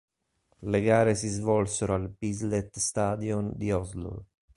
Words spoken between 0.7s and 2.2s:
Le gare si svolsero al